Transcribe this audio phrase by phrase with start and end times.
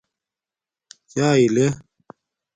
[1.11, 1.67] چاݵے لے